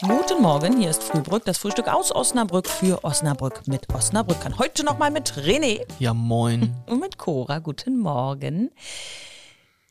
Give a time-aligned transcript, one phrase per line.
[0.00, 4.58] Guten Morgen, hier ist Frühbrück, das Frühstück aus Osnabrück für Osnabrück mit Osnabrückern.
[4.58, 6.74] Heute nochmal mit René Ja, moin.
[6.86, 7.60] und mit Cora.
[7.60, 8.70] Guten Morgen.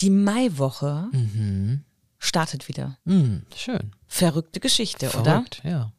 [0.00, 1.08] Die Maiwoche
[2.18, 2.98] startet wieder.
[3.06, 3.92] Hm, schön.
[4.06, 5.22] Verrückte Geschichte, oder?
[5.22, 5.92] Verrückt, ja.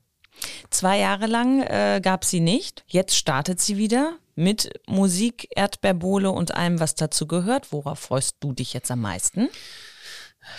[0.69, 2.83] Zwei Jahre lang äh, gab sie nicht.
[2.87, 7.71] Jetzt startet sie wieder mit Musik, Erdbeerbohle und allem, was dazu gehört.
[7.71, 9.49] Worauf freust du dich jetzt am meisten?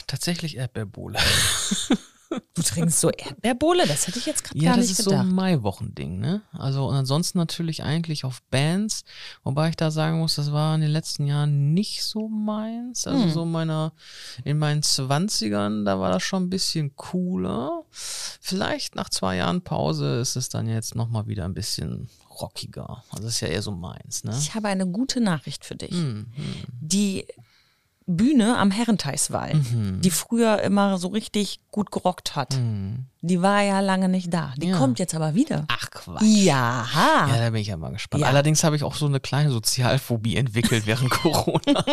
[0.07, 1.19] Tatsächlich Erdbeerbohle.
[2.55, 3.87] Du trinkst so Erdbeerbohle?
[3.87, 5.27] Das hätte ich jetzt gerade Ja, gar das nicht ist so gedacht.
[5.27, 6.43] ein Maiwochending, ne?
[6.53, 9.05] Also und ansonsten natürlich eigentlich auf Bands,
[9.45, 13.07] wobei ich da sagen muss, das war in den letzten Jahren nicht so meins.
[13.07, 13.93] Also so meiner,
[14.45, 17.83] in meinen Zwanzigern, da war das schon ein bisschen cooler.
[17.91, 22.09] Vielleicht nach zwei Jahren Pause ist es dann jetzt nochmal wieder ein bisschen
[22.41, 23.05] rockiger.
[23.11, 24.35] Also das ist ja eher so meins, ne?
[24.39, 25.91] Ich habe eine gute Nachricht für dich.
[25.93, 26.27] Hm,
[26.81, 27.27] Die
[28.17, 30.01] Bühne am Herrenteiswall, Mhm.
[30.01, 32.59] die früher immer so richtig gut gerockt hat,
[33.23, 34.53] die war ja lange nicht da.
[34.59, 34.77] Die Ja.
[34.77, 35.65] kommt jetzt aber wieder.
[35.69, 36.23] Ach Quatsch.
[36.23, 36.85] Ja.
[36.95, 38.23] Ja, da bin ich ja mal gespannt.
[38.23, 38.29] Ja.
[38.29, 41.85] Allerdings habe ich auch so eine kleine Sozialphobie entwickelt während Corona.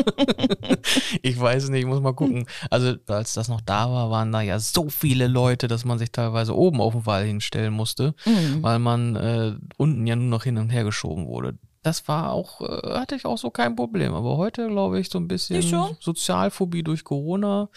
[1.22, 2.45] ich weiß nicht, ich muss mal gucken.
[2.70, 6.11] Also, als das noch da war, waren da ja so viele Leute, dass man sich
[6.11, 8.61] teilweise oben auf den Wall hinstellen musste, Mhm.
[8.64, 11.58] weil man äh, unten ja nur noch hin und her geschoben wurde.
[11.81, 14.13] Das war auch, äh, hatte ich auch so kein Problem.
[14.13, 15.61] Aber heute, glaube ich, so ein bisschen?
[16.02, 17.69] Sozialphobie durch Corona.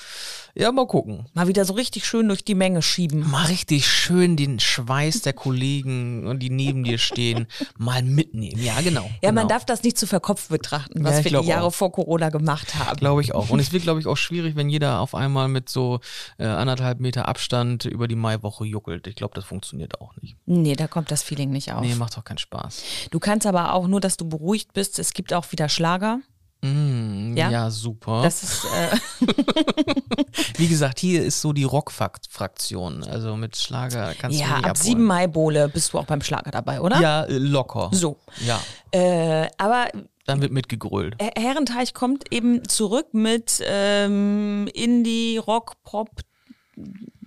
[0.55, 1.27] Ja, mal gucken.
[1.35, 3.31] Mal wieder so richtig schön durch die Menge schieben.
[3.31, 7.47] Mal richtig schön den Schweiß der Kollegen, die neben dir stehen,
[7.79, 8.61] mal mitnehmen.
[8.63, 9.05] Ja, genau.
[9.23, 9.41] Ja, genau.
[9.43, 11.75] man darf das nicht zu verkopft betrachten, was Ja, wir die Jahre auch.
[11.75, 12.97] vor Corona gemacht haben.
[12.97, 13.51] Glaube ich auch.
[13.51, 16.01] Und es wird, glaube ich, auch schwierig, wenn jeder auf einmal mit so
[16.39, 19.07] äh, anderthalb Meter Abstand über die Maiwoche juckelt.
[19.07, 20.37] Ich glaube, das funktioniert auch nicht.
[20.47, 21.81] Nee, da kommt das Feeling nicht auf.
[21.83, 22.83] Nee, macht auch keinen Spaß.
[23.11, 24.99] Du kannst aber auch nur, dass du beruhigt bist.
[24.99, 26.19] Es gibt auch wieder Schlager.
[26.65, 27.51] Mm, Ja?
[27.51, 27.71] ja?
[27.71, 28.23] super.
[28.23, 28.97] Das ist, äh,
[30.57, 33.05] Wie gesagt, hier ist so die Rock-Fraktion.
[33.05, 34.77] Also mit Schlager kannst du ja, ab abholen.
[34.77, 37.01] sieben Mai-Bohle bist du auch beim Schlager dabei, oder?
[37.01, 37.91] Ja, äh, locker.
[37.93, 38.19] So.
[38.47, 38.61] Ja,
[38.93, 39.89] Äh, aber
[40.27, 41.17] dann wird mitgegrölt.
[41.21, 46.11] Her- Herrenteich kommt eben zurück mit ähm, Indie, Rock, Pop,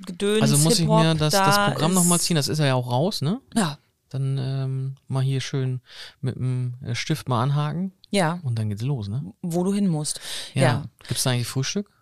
[0.05, 2.35] Gedöns, Also muss ich mir das, da das Programm nochmal ziehen.
[2.35, 3.41] Das ist ja auch raus, ne?
[3.55, 3.77] Ja,
[4.15, 5.81] Dann ähm, mal hier schön
[6.21, 9.33] mit dem äh, Stift mal anhaken ja, und dann geht's los, ne?
[9.41, 10.21] wo du hin musst.
[10.53, 10.85] Ja.
[11.05, 11.87] Gibt's da eigentlich Frühstück?
[11.87, 11.93] Kann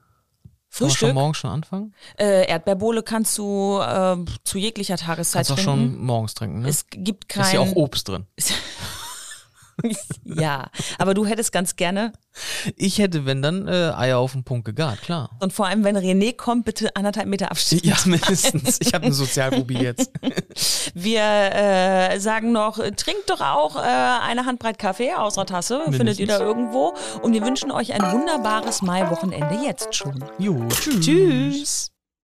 [0.43, 1.95] man Frühstück, schon morgen schon anfangen?
[2.19, 5.93] äh, Erdbeerbohle kannst du äh, zu jeglicher Tageszeit Kannst auch trinken.
[5.93, 6.69] schon morgens trinken, ne?
[6.69, 7.45] Es gibt kein.
[7.45, 8.27] ist ja auch Obst drin.
[10.23, 10.69] ja,
[10.99, 12.13] aber du hättest ganz gerne
[12.75, 15.29] Ich hätte, wenn dann, äh, Eier auf den Punkt gegart, klar.
[15.39, 17.85] und vor allem, wenn René kommt, bitte anderthalb Meter Abstand.
[17.85, 18.79] Ja, mindestens.
[18.81, 20.11] Ich habe eine Sozialphobie jetzt.
[20.93, 26.19] Wir äh, sagen noch, trinkt doch auch äh, eine Handbreit Kaffee aus der Tasse, findet
[26.19, 26.93] ihr da irgendwo.
[27.21, 30.23] Und wir wünschen euch ein wunderbares Mai-Wochenende jetzt schon.
[30.37, 30.99] Jo, tschüss.
[31.05, 31.92] Tschüss.